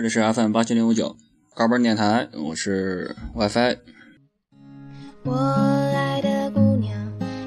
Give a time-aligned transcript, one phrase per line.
[0.00, 1.14] 这里是 FM 八七零五九
[1.54, 3.76] 高班电台，我是 WiFi。
[5.24, 6.98] 我爱的姑娘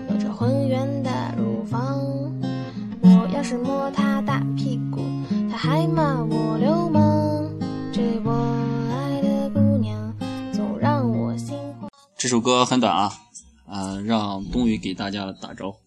[0.07, 1.99] 有着浑圆的乳房，
[3.01, 5.01] 我要是摸她大屁股，
[5.49, 7.51] 她还骂我流氓。
[7.91, 8.31] 这我
[8.91, 10.15] 爱的姑娘
[10.53, 11.89] 总让我心慌。
[12.19, 13.11] 这首歌很短啊，
[13.65, 15.79] 啊、让冬雨给大家打招呼。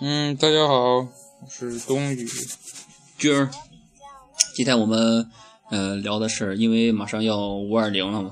[0.00, 1.08] 嗯，大家好，我
[1.50, 2.24] 是冬雨。
[3.18, 3.50] 军儿，
[4.54, 5.28] 今天我们
[5.70, 8.30] 呃聊的是，因为马上要五二零了嘛，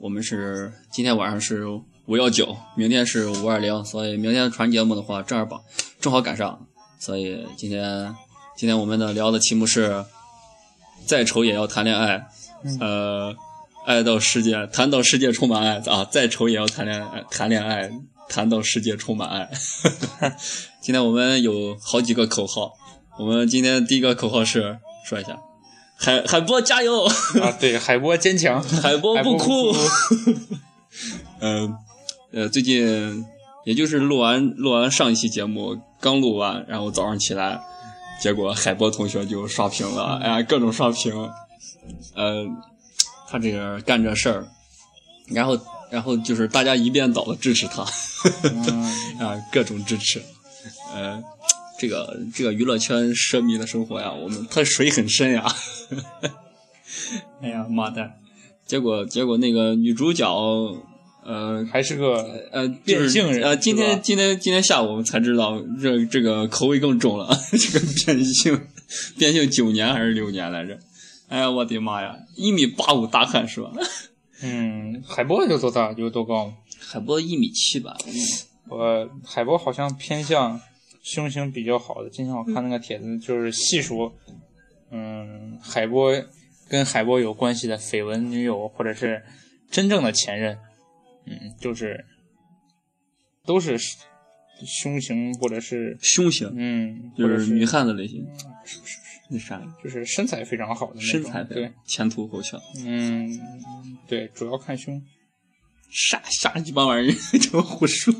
[0.00, 1.66] 我们是今天晚上是
[2.06, 5.58] 五幺九，明天是五二零，所以明天传节目的话正儿八
[6.00, 6.66] 正好赶上，
[6.98, 8.14] 所以今天
[8.56, 10.04] 今天我们的聊的题目是，
[11.06, 12.26] 再丑也要谈恋爱，
[12.80, 13.34] 呃，
[13.86, 17.90] 爱到世界，谈到世界充满爱啊，再丑也要谈恋爱，谈恋爱，
[18.28, 19.50] 谈到世界充满爱。
[20.82, 22.72] 今天我们有好几个口号。
[23.18, 25.38] 我们今天第一个口号是说一下，
[25.96, 29.72] 海海波加油，啊，对，海波坚强， 海波不哭。
[31.40, 31.74] 嗯
[32.32, 33.24] 呃，最近
[33.64, 37.60] 也就是录完录完上一期节目，刚录完，然后早上起来，
[38.20, 41.12] 结果海波同学就刷屏了，哎呀，各种刷屏。
[42.14, 42.44] 呃，
[43.28, 44.46] 他这个干这事儿，
[45.28, 45.58] 然后
[45.90, 47.82] 然后就是大家一边倒的支持他，
[49.24, 50.22] 啊，各种支持，
[50.94, 51.22] 呃。
[51.84, 55.44] 这个这个娱乐圈奢靡的生活呀，我们他水很深呀。
[57.42, 58.14] 哎呀妈蛋！
[58.64, 60.26] 结果结果那个女主角，
[61.22, 67.38] 呃，还是个呃变性人呃，今天今天今天下午我们才知道，这这个口味更重了。
[67.52, 68.58] 这个变性
[69.18, 70.78] 变性九年还是六年来着？
[71.28, 72.16] 哎呀，我的妈呀！
[72.36, 73.70] 一米八五大汉是吧？
[74.42, 75.92] 嗯，海波有多大？
[75.98, 76.54] 有多高？
[76.80, 77.94] 海波一米七吧？
[78.70, 80.58] 我海波好像偏向
[81.04, 82.08] 胸型比较好的。
[82.08, 84.10] 今天我看那个帖子，就是细数，
[84.90, 86.10] 嗯，海波
[86.66, 89.22] 跟海波有关系的绯闻女友，或者是
[89.70, 90.58] 真正的前任，
[91.26, 92.06] 嗯，就是
[93.44, 93.76] 都是
[94.66, 98.26] 胸型或者是胸型嗯，或者就是女汉子类型，
[99.28, 103.28] 那啥就是身材非常好的那种身材对，前凸后翘，嗯，
[104.08, 105.02] 对，主要看胸。
[105.96, 108.12] 啥啥鸡巴玩意儿， 这么胡说！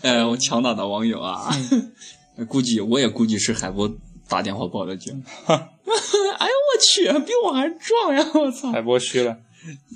[0.00, 1.50] 哎，我强大的网友啊，
[2.48, 3.90] 估计我也估计是海波
[4.28, 5.22] 打电话报的警。
[5.46, 8.26] 哎呦我去，比我还壮呀！
[8.34, 8.72] 我操！
[8.72, 9.36] 海波虚了，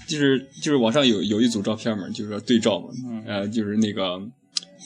[0.07, 2.89] 就是就是网上有有一组照片嘛，就是说对照嘛，
[3.27, 4.21] 呃，就是那个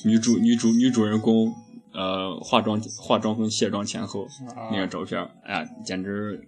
[0.04, 1.52] 女主女主女主人公
[1.92, 4.26] 呃化妆化妆跟卸妆前后
[4.70, 6.40] 那个照片，哎呀，简直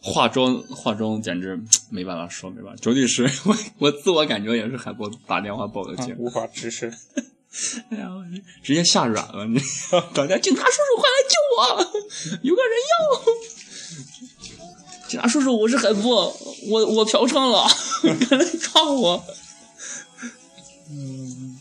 [0.00, 1.58] 化妆化妆简直
[1.90, 6.92] 没办法说没办法，绝对是 我我自我感觉也是海波打电话报的警，啊无法直视。
[7.90, 8.24] 哎呀，我
[8.62, 9.60] 直接吓软了，你
[10.14, 13.22] 大家警察叔叔快来救我，有个人要。
[15.08, 16.34] 警察叔叔，我是海波，
[16.68, 17.68] 我我嫖娼了，
[18.30, 19.22] 赶来抓我。
[20.90, 21.58] 嗯，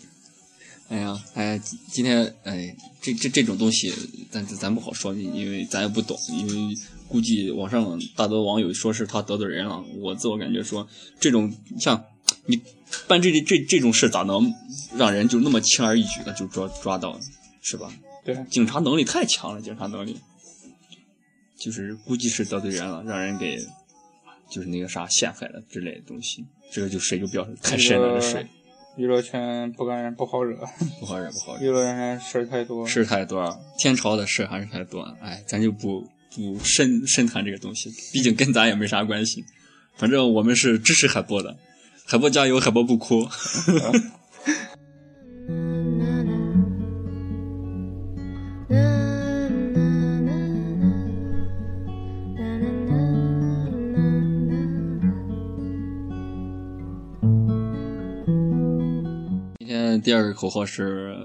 [0.87, 3.93] 哎呀，哎，今今天哎，这这这种东西，
[4.31, 6.75] 咱咱不好说，因为咱也不懂，因为
[7.09, 9.83] 估计网上大多网友说是他得罪人了。
[9.99, 10.87] 我自我感觉说，
[11.19, 12.01] 这种像
[12.45, 12.61] 你
[13.07, 14.53] 办这这这种事，咋能
[14.97, 17.19] 让人就那么轻而易举的就抓抓到呢，
[17.61, 17.91] 是吧？
[18.23, 20.19] 对，警察能力太强了，警察能力，
[21.57, 23.57] 就是估计是得罪人了，让人给
[24.49, 28.47] 就是那个啥陷害了之类的东西，这个就水就比较太深了，这水
[28.97, 30.57] 娱乐圈不干不好惹，
[30.99, 32.85] 不好惹不好 惹，娱乐圈事儿太多。
[32.85, 39.45] 事太多，天朝的事还是太多，哎，咱就不不深深谈这个东西，毕竟跟咱也没啥关系，
[39.95, 41.57] 反正我们是支持海波的，
[42.07, 43.25] 海波加油，海波不哭。
[59.59, 61.15] 今天第二个口号是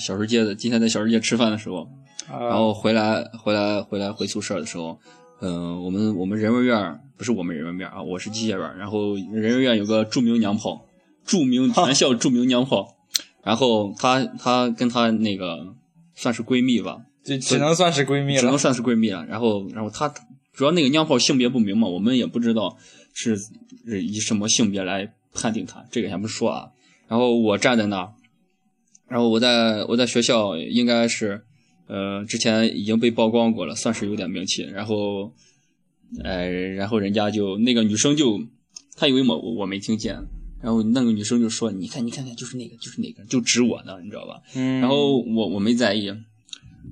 [0.00, 0.54] 小世界的。
[0.54, 1.86] 今天在小世界吃饭的时候，
[2.30, 4.98] 然啊，后回来回来回来回宿舍的时候，
[5.46, 8.78] 嗯、我们我们人文院不是我们人文院啊，我是机械院。
[8.78, 10.86] 然后人文院有个著名娘炮，
[11.26, 12.96] 著名 全校著名娘炮，
[13.42, 15.74] 然后她她跟她那个
[16.14, 18.40] 算是闺蜜吧，就只能算是闺蜜了。
[18.40, 19.22] 只能算是闺蜜了。
[19.26, 20.12] 然后，然后她
[20.54, 22.78] 主要那个娘炮性别不明嘛，我们也不知道
[23.12, 23.36] 是
[23.84, 26.68] 是以什么性别来判定她，这个先不说啊。
[27.06, 28.14] 然后我站在那儿，
[29.08, 31.44] 然后我在我在学校应该是
[31.86, 34.62] 呃之前已经被曝光过了，算是有点名气。
[34.62, 35.32] 然后，
[36.22, 38.40] 呃，然后人家就那个女生就
[38.96, 40.18] 她以为我我没听见。
[40.62, 46.06] 然后那个女生就说：“你看，你看看，就是那个，就是那个，就指我呢，你知道吧？”嗯，然后我我没在意，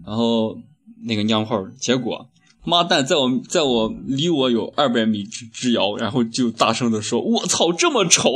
[0.04, 0.58] 然后
[1.04, 2.28] 那个娘炮，结果
[2.66, 8.30] 妈蛋，在我在我离我有二百米之之遥，然后就大声的说：“我操，这么丑！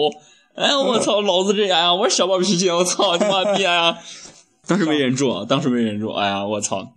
[0.55, 3.99] 哎，我操，老子这样呀，我小暴脾气，我操你妈逼呀！”
[4.67, 6.93] 当时没忍住，啊，当时没忍住，哎呀，我操！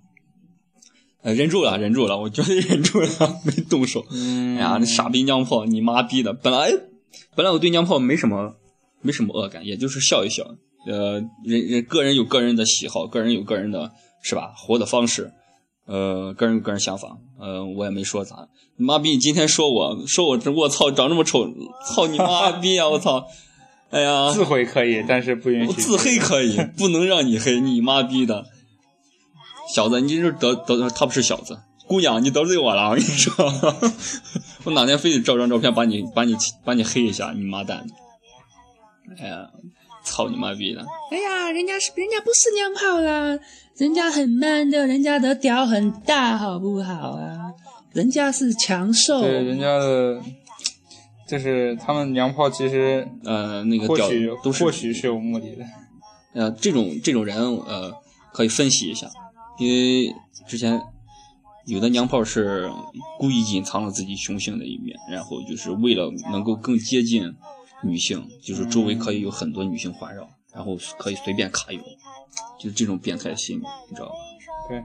[1.22, 3.08] 呃，忍住了，忍住了，我绝对忍住了，
[3.44, 4.06] 没动手。
[4.10, 6.34] 嗯，哎呀，那傻逼娘炮，你妈逼的！
[6.34, 6.72] 本来
[7.36, 8.56] 本来我对娘炮没什么
[9.02, 10.46] 没什么恶感，也就是笑一笑。
[10.88, 13.92] 呃，人人个人有个人的喜好，个人有个人的
[14.24, 15.34] 是吧活的方式。
[15.86, 17.18] 呃，个人有个人想法。
[17.40, 18.48] 呃，我也没说啥。
[18.78, 21.46] 你妈逼，你今天说我说我这我操长这么丑，
[21.86, 22.88] 操你妈逼呀！
[22.88, 23.26] 我操！
[23.92, 28.46] 哎呀，自毁可以，但是不允许自黑可以， 不能让你黑，你妈逼的！
[29.74, 33.34] 小子，你就是得得他不是小子，姑娘你得罪我了，我跟你说，
[34.66, 39.24] 我哪天非得照张照片把你把你把你黑一下，你妈蛋的！
[39.24, 39.48] 哎呀，
[40.04, 40.86] 操你妈逼的！
[41.12, 43.40] 哎呀，人家是人家不是娘炮啦，
[43.78, 47.38] 人家很 man 的，人家的屌很大，好不好啊？
[47.94, 50.22] 人家是强瘦，对人家的，
[51.30, 55.64] 就是他们娘炮其实呃那个屌或许都是或许是有目的的。
[56.34, 57.94] 呃这种这种人呃
[58.34, 59.08] 可以分析一下，
[59.60, 60.12] 因为
[60.48, 60.82] 之前
[61.66, 62.70] 有的娘炮是
[63.20, 67.32] 故意隐藏了自己雄性的一面，然后就是为了能够更接近
[67.84, 71.82] 女性，就是周围可以有很多女性环绕，然后可以随便揩油，
[72.60, 74.14] 就是这种变态心理，你知道吧？
[74.68, 74.84] 对，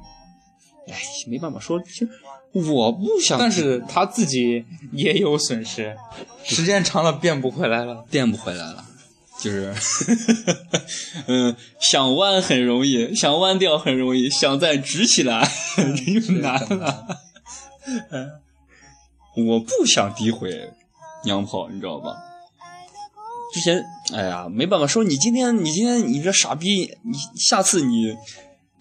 [0.89, 0.95] 哎，
[1.29, 2.09] 没办法说，其实
[2.53, 5.97] 我不想，但是他自己也有损失，
[6.45, 8.05] 时间长了变不回来了。
[8.11, 8.85] 变不回来了。
[9.41, 9.75] 就是，
[11.27, 15.47] 嗯，想弯很容易，想弯掉很容易，想再直起来
[15.77, 17.21] 这就难了。
[19.37, 20.71] 我不想诋毁
[21.25, 22.15] 娘炮，你知道吧？
[23.53, 23.85] 之前，
[24.15, 28.17] 哎呀，没办法，说你今天，你今天你这傻逼，你下次你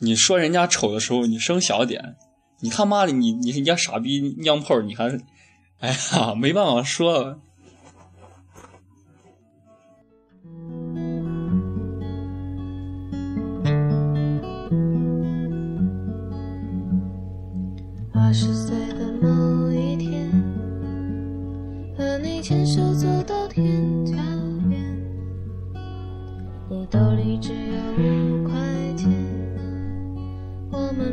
[0.04, 2.18] 你说人家丑的时候，你声小点。
[2.60, 5.06] 你他妈的，你你人家傻逼娘炮，你还，
[5.80, 7.40] 哎呀，没办法说。
[18.14, 20.30] 二十岁的某一天，
[21.98, 24.16] 和你牵手走到天桥
[24.70, 25.02] 边，
[26.70, 27.54] 你兜里只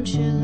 [0.03, 0.40] 我们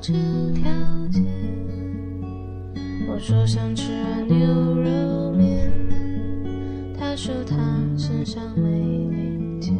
[0.00, 0.12] 这
[0.54, 0.70] 条
[1.10, 1.20] 街，
[3.08, 3.82] 我说想吃
[4.28, 5.72] 牛肉面，
[6.96, 7.56] 他说他
[7.96, 9.76] 身上没零钱。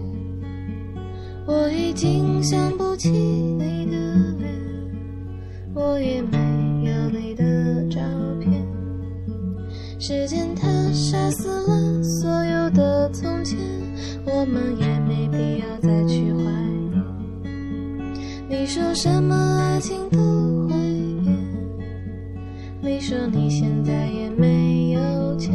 [1.47, 3.93] 我已经想不起你的
[4.39, 4.53] 脸，
[5.73, 6.37] 我也没
[6.91, 8.01] 有你的照
[8.41, 8.67] 片。
[10.01, 13.57] 时间它杀死了所有的从前，
[14.25, 16.41] 我们也没必要再去怀
[16.91, 17.05] 念。
[18.49, 19.35] 你说什么
[19.79, 20.19] 爱情都
[20.67, 20.75] 会
[21.23, 21.39] 变，
[22.83, 25.55] 你说你现在也没有钱，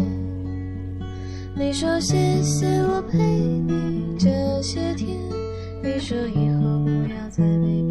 [1.58, 4.30] 你说谢谢我陪你这
[4.62, 5.20] 些天。
[5.84, 7.82] 你说以后不要再被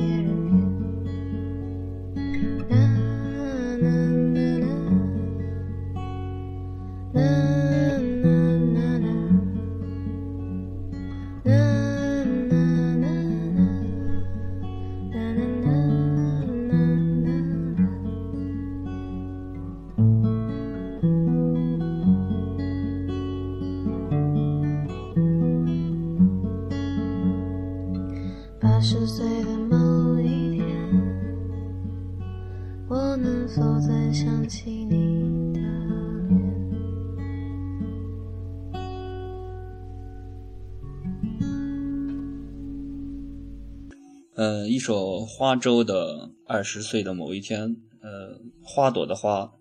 [44.83, 49.53] 首花粥的二十岁的某一天，呃，花朵的花，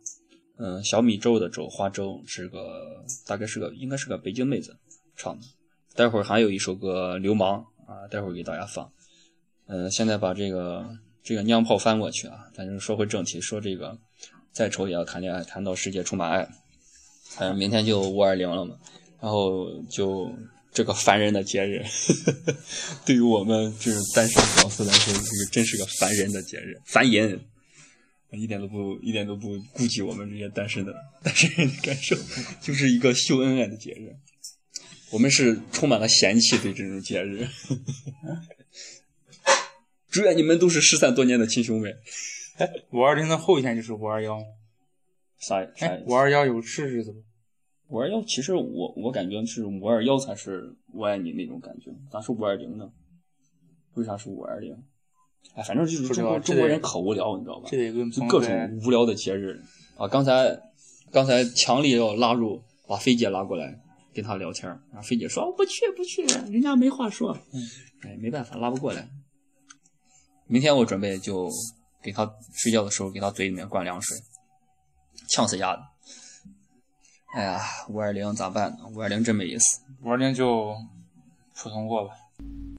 [0.57, 4.75] 嗯、小米粥的粥，花粥是个大概是个应该是个北京妹子
[5.15, 5.45] 唱的。
[5.95, 8.91] 待会儿还有一首歌《流氓》啊，待会儿给大家放。
[9.67, 13.95] 呃，现在把这个这个娘炮翻过去啊，咱就说回正题，说这个
[14.51, 16.49] 再丑也要谈恋爱，谈到世界充满爱。
[17.29, 18.75] 反正明天就五二零了嘛，
[19.21, 20.29] 然后就
[20.73, 21.83] 这个烦人的节日，
[23.05, 27.41] 对于我们这种单身屌丝来说，这个真是个烦人的节日，烦人，
[28.31, 32.15] 一点都不一点都不顾及我们这些单身的 单身人的感受，
[32.61, 34.15] 就是一个秀恩爱的节日。
[35.11, 37.45] 我们是充满了嫌弃对这种节日。
[40.09, 41.93] 祝愿你们都是失散多年的亲兄妹。
[42.91, 44.39] 五二零的后一天就是五二幺。
[45.37, 47.17] 啥啥哎，五二幺有是日子吗？
[47.91, 52.89] 五二幺，其实我我感觉是五二幺才是我爱你那种感觉，咋是五二零呢？
[53.95, 54.73] 为啥是五二零？
[55.55, 57.67] 哎，反正就是中国中国人可无聊，你知道吧？
[57.69, 59.61] 这就各种无聊的节日
[59.97, 60.07] 啊！
[60.07, 60.57] 刚才
[61.11, 63.77] 刚才强力要拉入，把菲姐拉过来
[64.13, 67.37] 跟他聊天儿，然后菲姐说不去不去，人家没话说。
[67.51, 67.61] 嗯，
[68.03, 69.09] 哎，没办法，拉不过来。
[70.47, 71.49] 明天我准备就
[72.01, 74.17] 给他睡觉的时候给他嘴里面灌凉水，
[75.29, 75.81] 呛死丫的。
[77.33, 78.79] 哎呀，五二零咋办呢？
[78.93, 79.81] 五二零真没意思。
[80.03, 80.75] 五二零就
[81.55, 82.13] 普通过吧。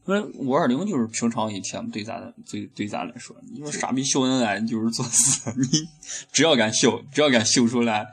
[0.04, 5.88] 因为五二零就是平常一天，对咱对对咱来说，你说傻逼秀恩爱你就是作死， 你
[6.32, 8.06] 只要敢秀，只要敢秀出来，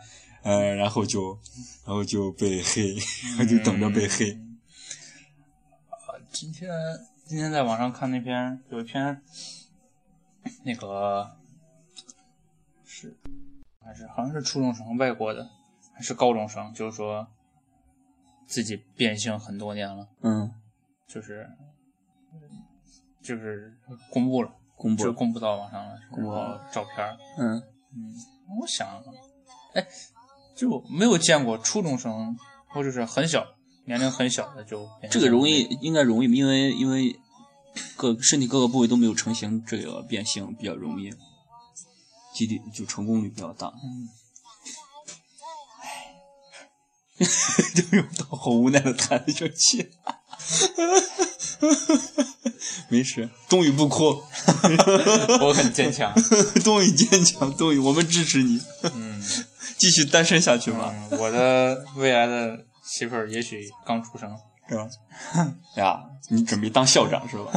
[0.44, 1.38] 呃，然后就
[1.86, 2.94] 然后就被黑，
[3.46, 4.40] 就等着被黑。
[6.32, 6.70] 今天
[7.26, 9.22] 今天在网上看那篇有一篇，
[10.64, 11.32] 那个
[12.86, 13.18] 是
[13.84, 15.50] 还是好像是初中生，外国的还
[16.02, 17.28] 是高中生，就是说
[18.48, 20.52] 自己变性很多年了，嗯，
[21.08, 21.50] 就是
[23.22, 23.78] 就是
[24.10, 27.18] 公布了，公布就，公布到网上了，公布了照片儿。
[27.38, 27.62] 嗯，
[27.96, 28.16] 嗯，
[28.60, 28.88] 我想，
[29.74, 29.86] 哎，
[30.56, 32.38] 就没有见过初中生
[32.68, 33.46] 或者是很小
[33.86, 37.20] 年龄很小的就这个容易，应该容易，因为因为
[37.96, 41.12] 各身体各个部位都没有成型，这个变性比较容易，
[42.34, 43.68] 几率就成功率比较大。
[43.68, 44.10] 嗯，
[47.76, 49.90] 就用到好无奈的叹了一声气。
[52.90, 54.24] 没事，冬雨不哭，
[55.42, 56.12] 我很坚强。
[56.64, 58.60] 冬雨坚强，冬雨，我们支持你，
[58.96, 59.22] 嗯
[59.78, 64.30] 继续单身下去吧，嗯，我的未来的媳妇儿也许刚出生。
[64.68, 64.88] 是吧？
[65.78, 66.00] 呀，
[66.30, 67.52] 你准备当校长是吧？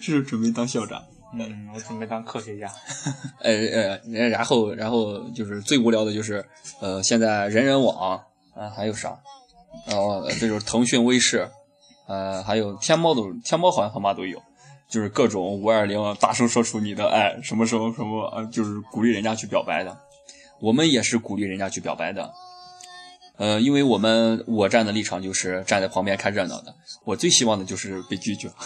[0.00, 1.02] 是准备当校长。
[1.36, 2.70] 嗯，我准备当科学家。
[3.40, 3.52] 呃
[4.12, 6.44] 呃，然后然后就是最无聊的就是，
[6.80, 8.20] 呃，现在人人网
[8.54, 9.18] 啊，还有啥？
[9.88, 11.48] 哦，这就是腾讯卫视，
[12.06, 14.40] 呃，还有天猫都，天猫好像他妈都有，
[14.88, 19.98] 就是各种五二零大声说出你的爱，什么什么什么，呃，就是鼓励人家去表白的。
[20.60, 22.32] 我们也是鼓励人家去表白的，
[23.36, 26.72] 呃，因为我们我站的立场就是站在旁边看热闹的，
[27.04, 28.48] 我最希望的就是被拒绝。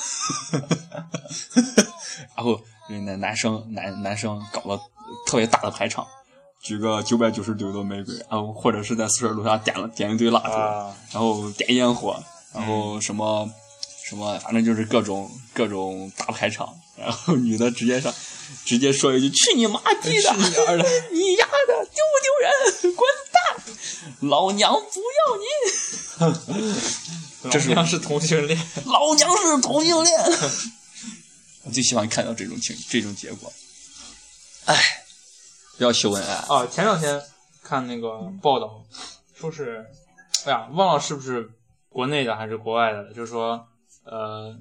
[2.36, 4.80] 然后那男生男男生搞了
[5.26, 6.06] 特别大的排场，
[6.62, 12.16] 举个九百九十九朵玫瑰，然后或者是在宿舍楼下点了点一堆蜡烛，啊，然后点烟火，
[12.54, 13.48] 然后什么、
[14.08, 18.12] 什么，反正就是各种各种大排场，然后女的直接上
[18.64, 22.94] 直接说一句“去你妈逼的，你丫的你丫的丢不丢人？
[22.94, 23.74] 滚蛋！
[24.20, 25.44] 老娘不要你！”
[27.50, 28.58] 这是老娘是同性恋。
[28.86, 30.20] 老娘是同性恋。
[31.68, 33.52] 我最喜欢看到这种情这种结果。
[34.64, 34.74] 哎，
[35.76, 36.32] 不要秀恩爱。
[36.32, 37.20] 啊，前两天
[37.62, 38.82] 看那个报道，
[39.34, 39.84] 说是，
[40.46, 41.50] 哎呀，忘了是不是
[41.90, 43.68] 国内的还是国外的了，就是说，
[44.04, 44.56] 呃，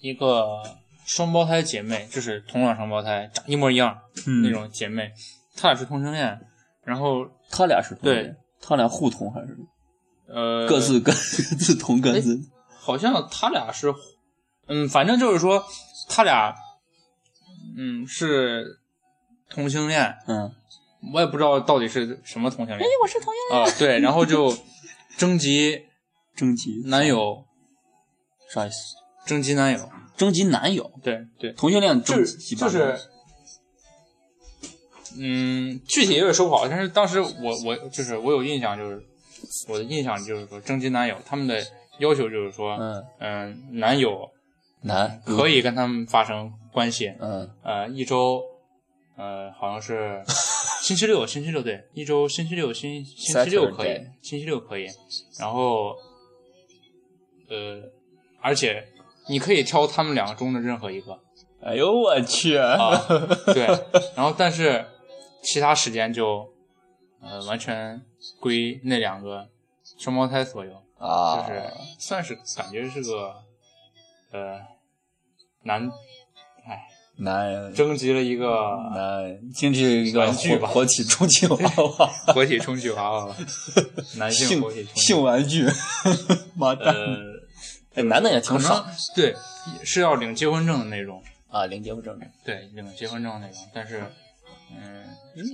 [0.00, 0.62] 一个
[1.06, 5.10] 双胞胎姐妹，就是同卵双胞胎，长一模一样、嗯那种姐妹，
[5.56, 6.38] 她俩是同性恋，
[6.84, 9.56] 然后她俩是同对性，他俩互同还是
[10.26, 12.38] 呃，各自各自同各自？
[12.78, 13.92] 好像他俩是，
[14.68, 15.64] 嗯，反正就是说
[16.08, 16.54] 他俩，
[17.76, 18.78] 嗯，是
[19.48, 20.52] 同性恋，嗯，
[21.14, 22.80] 我也不知道到底是什么同性恋。
[22.80, 24.56] 哎我是同性恋啊，对，然后就
[25.16, 25.86] 征集
[26.36, 27.44] 征集男友，
[28.52, 28.96] 啥意思？
[29.26, 32.98] 征集男友，征集男友，对对，同性恋征就是集就是，
[35.18, 39.02] 嗯，具体有点说不好，但是当时我我就是我有印象，就是
[39.68, 41.58] 我的印象就是说征集男友，他们的
[41.98, 44.30] 要求就是说，嗯嗯、男友
[44.82, 47.50] 男可以跟他们发生关系，嗯。
[47.62, 48.42] 呃，一周，
[49.16, 50.22] 呃，好像是
[50.82, 54.86] 星期六，星期六对，一周星期六星星期六可以星期六可以，
[55.38, 55.94] 然后，
[57.48, 57.82] 呃，
[58.40, 58.86] 而且
[59.28, 61.18] 你可以挑他们两个中的任何一个。
[61.60, 62.56] 哎呦我去！
[62.56, 63.04] 啊，
[63.46, 63.66] 对，
[64.14, 64.86] 然后但是
[65.42, 66.48] 其他时间就，
[67.20, 68.00] 呃，完全
[68.38, 69.48] 归那两个
[69.98, 71.62] 双胞胎所有，啊，就是
[71.98, 73.34] 算是感觉是个，
[74.32, 74.58] 呃，
[75.62, 75.88] 男，
[76.66, 76.86] 哎，
[77.18, 77.72] 男。
[77.74, 80.68] 征集了一个男经济一个玩具吧。
[80.68, 81.56] 活活体充气娃
[81.98, 83.36] 娃，活体充气娃娃，
[84.16, 85.66] 男性性活体充气性玩具，
[86.56, 86.94] 妈蛋！
[88.06, 89.34] 男的也挺可少对
[89.82, 92.16] 是要领结婚证的那种，啊，领结婚证。
[92.18, 92.26] 的。
[92.44, 94.04] 对，领结婚证的那种，但是
[94.70, 95.04] 嗯，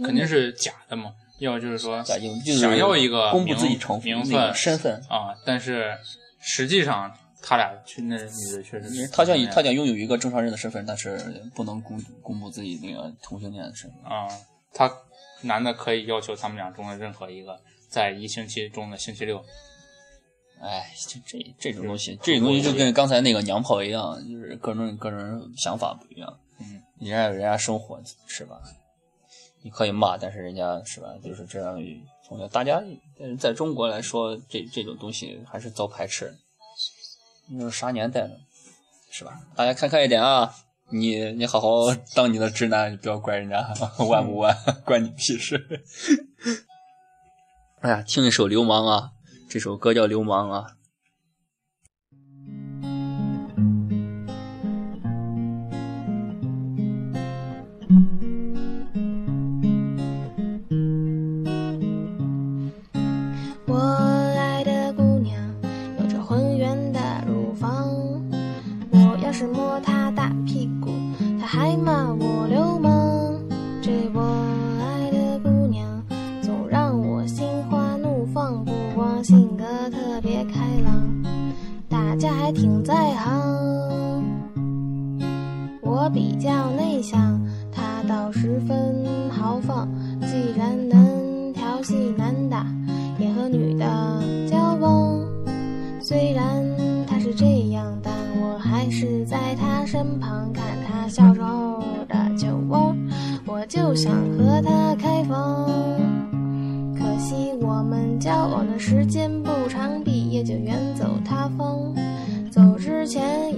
[0.02, 5.96] 肯定是假的嘛，要就是说想要一个公布自己成名那个分身份，啊，但是
[6.40, 7.16] 实际上
[7.46, 8.22] 他俩去那女
[8.56, 11.18] 的确实是他想他想拥有一个正常人的身份，但是
[11.54, 14.00] 不能公公布自己那个同性恋的身份。
[14.10, 14.26] 啊，
[14.72, 14.90] 他
[15.42, 17.60] 男的可以要求他们俩中的任何一个
[17.90, 19.44] 在一星期中的星期六，
[20.58, 26.38] 哎，这这这种东西，这种东西就跟刚才那个娘炮一样，就是各种各种想法不一样。
[26.60, 28.58] 嗯，人家有人家生活是吧？
[29.62, 31.08] 你可以骂，但是人家是吧？
[31.22, 31.78] 就是这样
[32.26, 32.82] 从小大家，
[33.38, 36.34] 在中国来说，这这种东西还是遭排斥。
[37.48, 38.30] 那是啥年代了，
[39.10, 39.40] 是吧？
[39.54, 40.54] 大家看开一点啊！
[40.90, 43.66] 你你好好当你的直男，你不要怪人家
[44.08, 45.82] 弯不弯，关你屁事。
[47.80, 49.12] 哎呀，听一首《流氓》啊，
[49.48, 50.76] 这首歌叫《流氓》啊。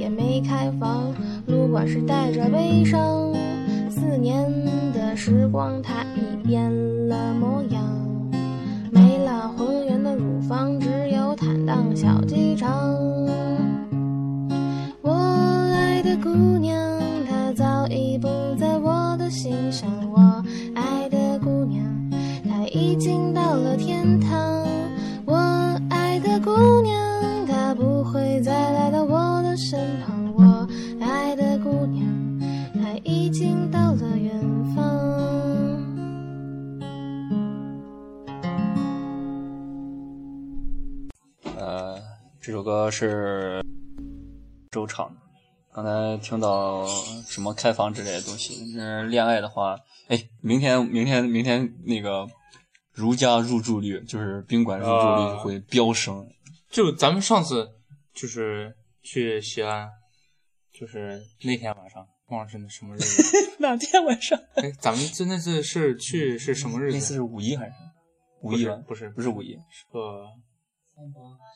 [0.06, 1.12] 也没开房，
[1.48, 3.34] 撸管是带着悲伤。
[3.90, 4.48] 四年
[4.92, 6.70] 的时光，它已变
[7.08, 7.82] 了模样，
[8.92, 12.96] 没了浑圆的乳房，只有坦荡小鸡肠。
[15.02, 15.12] 我
[15.74, 16.78] 爱的姑娘，
[17.28, 18.28] 她早已不
[18.60, 19.90] 在我的心上。
[20.12, 20.40] 我
[20.76, 21.84] 爱的姑娘，
[22.48, 24.64] 她已经到了天堂。
[25.24, 25.34] 我
[25.90, 26.96] 爱的姑娘，
[27.48, 29.95] 她不会再来到我的身旁
[42.46, 43.60] 这首歌是
[44.70, 45.20] 周唱的。
[45.74, 46.86] 刚才听到
[47.26, 52.24] 什么开房之类的东西，嗯，恋爱的话，哎，明天明天明天那个
[52.92, 56.24] 如家入住率，就是宾馆入住率啊会飙升。
[56.70, 57.68] 就咱们上次
[58.14, 59.88] 就是去西安，
[60.72, 63.36] 就是那天晚上，忘了是那什么日子。
[63.58, 64.38] 哪天晚上？
[64.54, 66.96] 哎，咱们这那次是去是什么日子？
[66.96, 67.72] 那次是五一还是
[68.40, 68.76] 五一吧？
[68.86, 70.26] 不是不是五一，是个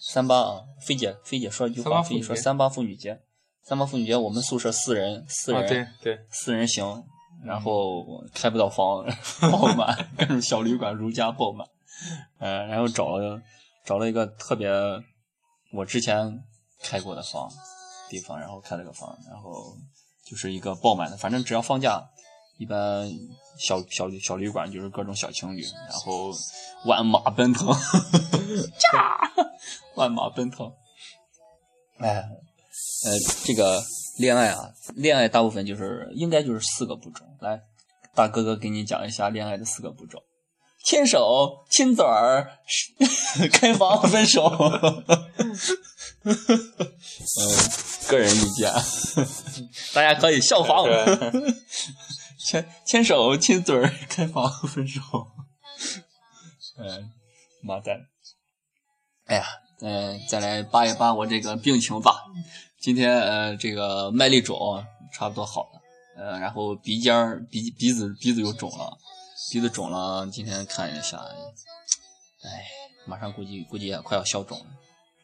[0.00, 0.64] 三八啊！
[0.80, 3.20] 菲姐，菲姐说一句话，菲姐说三八妇女节，
[3.62, 7.04] 三八妇女节我们宿舍四人，四人，啊，对对，四人行，
[7.44, 9.04] 然后开不到房，
[9.52, 11.66] 爆满，各种小旅馆如家爆满，
[12.38, 13.40] 呃，然后找了
[13.84, 14.70] 找了一个特别
[15.72, 16.42] 我之前
[16.82, 17.50] 开过的房
[18.08, 19.76] 地方，然后开了个房，然后
[20.24, 22.02] 就是一个爆满的，反正只要放假，
[22.58, 23.10] 一般
[23.58, 26.30] 小小小旅馆就是各种小情侣，然后
[26.86, 27.68] 万马奔腾，
[28.56, 29.32] 驾，
[29.96, 30.72] 万马奔腾，
[31.98, 32.14] 哎，
[33.04, 33.82] 呃，这个
[34.18, 37.24] 恋爱啊，恋爱大部分就是应该就是四个步骤。
[37.40, 37.60] 来，
[38.14, 40.18] 大哥哥给你讲一下恋爱的四个步骤：
[40.84, 42.58] 牵手、亲嘴儿、
[43.52, 44.44] 开房、分手。
[46.22, 46.34] 嗯，
[48.08, 48.72] 个人意见，
[49.94, 50.84] 大家可以效仿
[52.38, 55.00] 牵牵手、亲嘴儿、开房、分手。
[56.76, 57.10] 嗯，
[57.62, 57.96] 妈蛋！
[59.30, 59.44] 哎呀，
[59.80, 62.24] 嗯、再来扒一扒我这个病情吧。
[62.80, 65.80] 今天呃，这个麦粒肿差不多好了，
[66.16, 68.98] 呃，然后鼻尖、鼻鼻子鼻子又肿了，
[69.52, 71.18] 鼻子肿了，今天看一下，
[72.42, 72.66] 哎，
[73.06, 74.66] 马上估计估计也快要消肿了。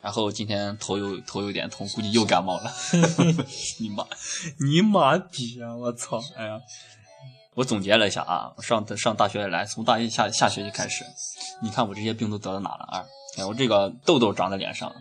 [0.00, 2.72] 然后今天头又头有点痛，估计又感冒了。
[3.80, 4.06] 你妈，
[4.60, 5.74] 你妈逼啊！
[5.74, 6.22] 我操！
[6.36, 6.60] 哎呀，
[7.56, 11.06] 我总结了一下啊，我上上大学以来，从大一下下学期开始，
[11.62, 13.04] 你看我这些病都得到哪了啊？
[13.38, 14.94] 哎，我这个痘痘长在脸上，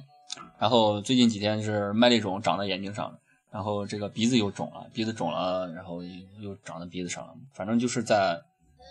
[0.57, 3.13] 然后最近几天是麦粒肿长在眼睛上，
[3.51, 6.01] 然后这个鼻子又肿了，鼻子肿了，然后
[6.39, 8.41] 又长在鼻子上了，反正就是在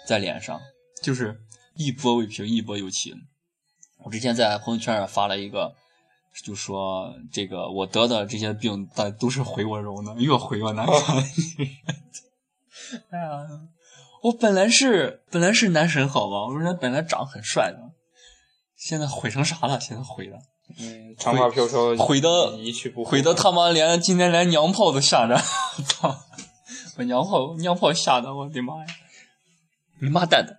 [0.06, 0.60] 在脸上，
[1.02, 1.40] 就是
[1.74, 3.14] 一波未平，一波又起。
[4.02, 5.74] 我之前在朋友圈上发了一个，
[6.44, 11.24] 就说这个我得的这些病，但都是毁我容的，越毁越难看。
[13.10, 13.46] 哎呀，
[14.22, 17.78] 我本来是本来是男神好吧，我说人本来长很帅的，
[18.76, 19.78] 现在毁成啥了？
[19.80, 20.38] 现在毁了。
[20.78, 25.36] 嗯，长发飘飘，毁的一去不回毁的他妈连今天连娘炮都吓着，
[25.86, 26.16] 操！
[26.96, 28.86] 把娘炮娘炮吓的我的妈呀！
[30.00, 30.56] 你妈蛋的！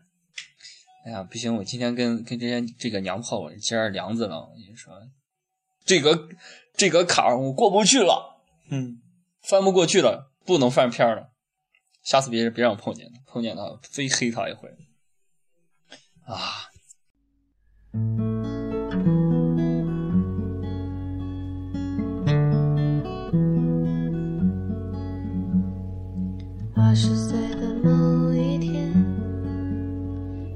[1.06, 4.94] 哎呀，不行，我今天跟跟这些这个娘炮我接着梁子了，我跟你说，
[5.86, 6.28] 这个
[6.76, 8.38] 这个坎儿我过不去了，
[8.70, 9.02] 嗯，
[9.42, 11.32] 翻不过去了，不能翻篇了。
[12.06, 14.70] 下次别别让我碰见他，碰见他非黑他一回。
[16.24, 16.70] 啊！
[26.76, 28.94] 二十岁的某一天，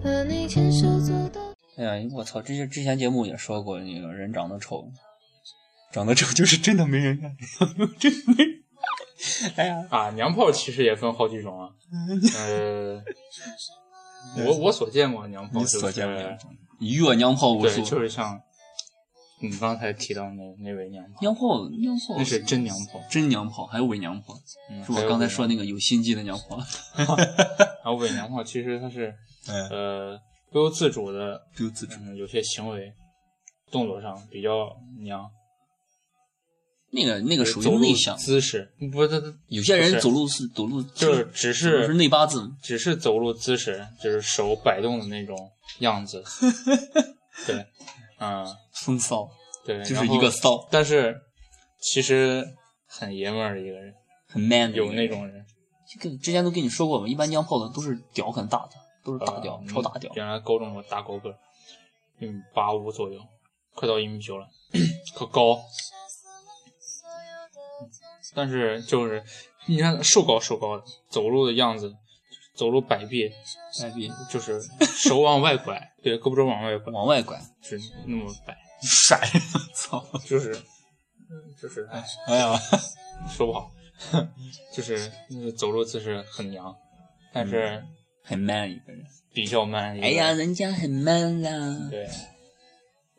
[0.04, 1.42] 和你牵手走到。
[1.78, 2.44] 哎呀，我操！
[2.44, 4.92] 这些之前节目也说过，那个人长得丑，
[5.92, 7.36] 长得丑就是真的没人爱，
[7.98, 8.64] 真没人。
[9.56, 11.70] 哎呀，啊，娘炮其实也分好几种啊。
[12.38, 13.02] 呃，
[14.46, 16.38] 我我所见过的娘炮，你所见过的
[16.80, 18.42] 一阅娘炮无对，数，就是像
[19.42, 23.02] 你刚才提到那那位娘炮，娘炮娘炮那是真娘炮。
[23.10, 24.34] 真娘炮，还有伪娘炮，
[24.70, 26.58] 嗯是我刚才说那个有心机的娘炮。
[26.96, 27.08] 然
[27.84, 29.14] 后伪娘炮其实它是
[29.48, 30.20] 嗯，呃
[30.52, 31.96] 不由自主的，不由自主。
[32.02, 32.94] 嗯，有些行为
[33.72, 35.30] 动作上比较娘，
[36.92, 45.38] 那个那个属于内向，姿势，不是他他有些人走路是走路就是只是是内八字，只是走路姿势，就是手摆动的那种
[45.80, 46.24] 样子。
[47.46, 47.66] 对，
[48.20, 49.30] 嗯，风骚，
[49.66, 51.16] 对，就是一个骚，但是
[51.80, 52.44] 其实
[52.88, 53.94] 很爷们儿的一个人，
[54.28, 55.46] 很 man 的有那种人，
[55.88, 58.72] 这个之前都跟你说过嘛，一般娘炮的都是屌很大的，
[59.04, 60.12] 都是大屌，呃超大屌。
[60.16, 61.30] 原来高中我大高个，
[62.20, 63.20] 一米八五左右，
[63.76, 64.48] 快到一米九了，
[65.16, 65.62] 可高。
[68.36, 69.24] 但是就是
[69.68, 71.94] 你看瘦高瘦高的，走路的样子，
[72.56, 73.30] 走路摆臂，
[73.82, 79.20] 摆臂就是手往外拐，对，胳膊肘往外拐，往外拐，就是那么摆， 甩，
[79.74, 80.06] 操！
[80.26, 82.60] 就是，嗯就是，哎，哎呀，
[83.30, 83.72] 说不好，
[84.74, 86.76] 就是那个走路姿势很娘，
[87.34, 87.84] 但是
[88.24, 89.06] 很 man 一个人。
[89.32, 92.10] 比较 man 一个哎呀，人，家很 man 啦，对，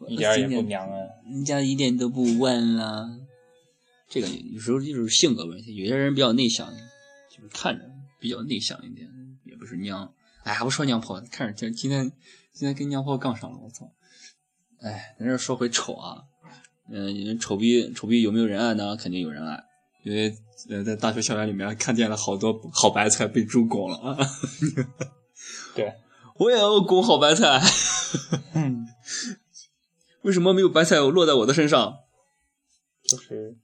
[0.09, 0.99] 一点也不娘啊。
[1.25, 3.09] 人家一点都不 man 啦。
[4.11, 6.69] 这个有时候就是性格问题，有些人比较内向，
[7.31, 9.09] 就是看着比较内向一点，
[9.45, 10.13] 也不是娘。
[10.43, 12.11] 哎，还不说娘炮，看着今今天
[12.53, 13.93] 今天跟娘炮杠上了，我操！
[14.81, 16.25] 哎，咱这说回丑啊，
[16.91, 18.97] 嗯、丑逼丑逼有没有人爱呢？
[18.97, 19.63] 肯定有人爱，
[20.03, 20.35] 因为
[20.69, 24.19] 呃在大学校园里面看见了好多好白菜被猪拱了啊。
[25.77, 25.95] 对，
[26.37, 27.61] 我也要拱好白菜，
[28.55, 28.89] 嗯，
[30.23, 31.99] 为什么没有白菜落在我的身上？
[33.03, 33.57] 就是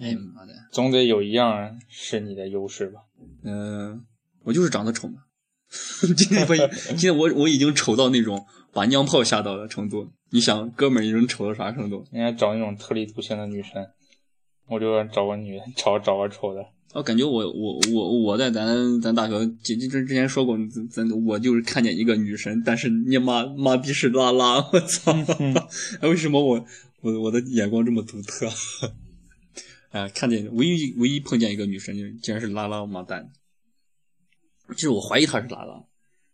[0.00, 0.52] 哎妈的！
[0.72, 3.00] 总得有一样是你的优势吧？
[3.42, 4.04] 嗯、
[4.42, 5.14] 我就是长得丑嘛。
[6.16, 6.56] 今天我
[6.90, 10.08] 今天我我已经丑到那种把娘炮吓到的程度。
[10.30, 12.04] 你想，哥们儿已经丑到啥程度？
[12.10, 13.86] 人家找那种特立独行的女神，
[14.68, 16.64] 我就找个女， 找找个丑的。
[16.92, 25.12] 我感觉我我我我在咱咱大学之之之前说过，咱咱我就是看见一个女神，但是你妈妈逼是拉拉，我操！
[26.02, 26.64] 为什么我
[27.00, 28.48] 我我的眼光这么独特？
[29.94, 33.30] 哎，看见唯一唯一碰见一个女神，竟然是拉拉妈蛋。
[34.70, 35.84] 其实我怀疑她是拉拉，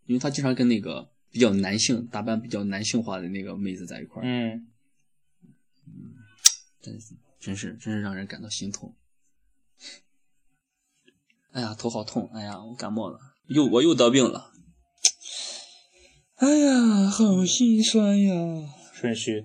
[0.07, 4.67] 因为她经常跟那个比较男性打扮比较男性化的那个妹子在一块儿，嗯，
[6.81, 8.97] 真是真是真是让人感到心痛。
[11.53, 12.31] 哎呀，头好痛！
[12.33, 14.55] 哎呀，我感冒了，又我又得病了。
[16.37, 18.35] 哎呀，好心酸呀！
[18.95, 19.45] 肾虚，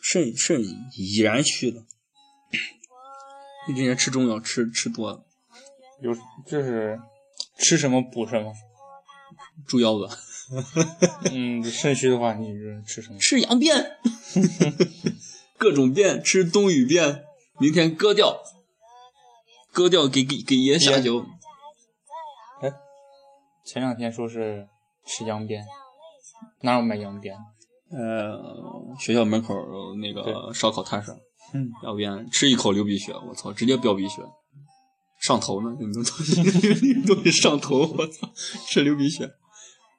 [0.00, 0.60] 肾肾
[0.96, 1.86] 已然虚了。
[3.66, 5.24] 你今年吃中药吃吃多了，
[6.00, 6.14] 有
[6.46, 7.00] 就是
[7.58, 8.52] 吃什么补什么。
[9.66, 10.08] 猪腰子，
[11.32, 13.18] 嗯，肾虚的话，你是吃什么？
[13.20, 13.96] 吃羊鞭，
[15.56, 17.24] 各种鞭，吃冬雨鞭，
[17.60, 18.42] 明天割掉，
[19.72, 21.24] 割掉给给给爷下酒。
[23.64, 24.68] 前两天说是
[25.06, 25.64] 吃羊鞭，
[26.62, 27.36] 哪有卖羊鞭？
[27.90, 29.54] 呃，学校门口
[30.00, 31.16] 那个烧烤摊上，
[31.52, 34.22] 嗯，要不然吃一口流鼻血，我操，直接飙鼻血，
[35.20, 38.28] 上头呢，那种东西，那东西上头，我操，
[38.68, 39.30] 吃流鼻血。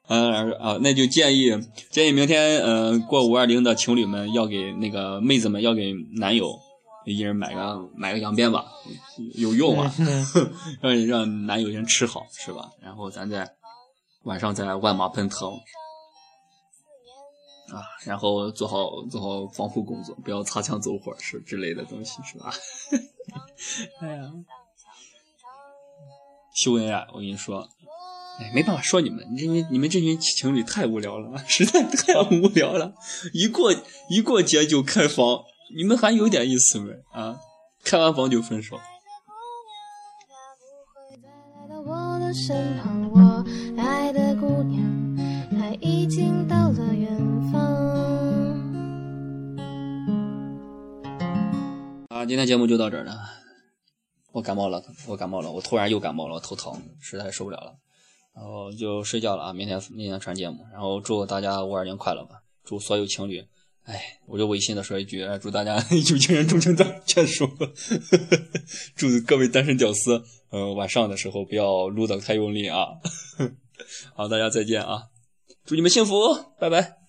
[0.08, 1.50] 嗯啊，那就建议
[1.90, 6.56] 建议明天呃过五二零的情侣们要给那个妹子们要给男友
[7.04, 8.66] 一人买个买个羊鞭吧，
[9.34, 9.92] 有用啊，
[10.80, 12.70] 让让男友先吃好是吧？
[12.80, 13.48] 然后咱再
[14.22, 15.50] 晚上再万马奔腾
[17.72, 22.52] 啊，然后做好做好防护工作，不要擦枪走火是之类的东西是吧？
[24.00, 24.32] 哎呀，
[26.54, 27.68] 秀恩爱，我跟你说。
[28.38, 32.92] 哎，没办法说你们，因为你们这群情侣太无聊了，实在太无聊了。
[33.32, 33.72] 一过
[34.10, 35.42] 一过节就开房，
[35.74, 37.40] 你们还有点意思没啊？
[37.82, 38.78] 开完房就分手。
[42.34, 43.42] 身旁，我
[43.78, 44.45] 爱的姑，
[45.86, 47.16] 已经到了远
[47.52, 47.62] 方。
[52.08, 53.16] 啊，今天节目就到这儿了。
[54.32, 57.76] 我感冒了，我感冒了，我突然又感冒了，我头疼，实在受不了了。
[58.34, 59.52] 然后就睡觉了啊！
[59.52, 62.42] 明天明天传节目，然后祝大家五二零快乐吧！
[62.64, 63.46] 祝所有情侣，
[63.84, 65.76] 哎，我就违心的说一句，祝大家
[66.10, 67.48] 有情人终成眷属。
[68.96, 72.88] 祝各位单身屌丝，呃，晚上的时候不要撸的太用力啊！
[74.14, 75.04] 好，大家再见啊！
[75.66, 77.05] 祝你们幸福，拜拜。